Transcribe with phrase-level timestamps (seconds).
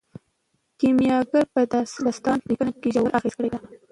[0.79, 3.59] کیمیاګر په داستان لیکنه ژور اغیز کړی دی.